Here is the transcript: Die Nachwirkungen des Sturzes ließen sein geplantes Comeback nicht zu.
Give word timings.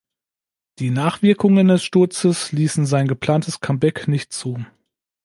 Die 0.79 0.89
Nachwirkungen 0.89 1.67
des 1.67 1.83
Sturzes 1.83 2.51
ließen 2.53 2.87
sein 2.87 3.07
geplantes 3.07 3.59
Comeback 3.59 4.07
nicht 4.07 4.33
zu. 4.33 4.65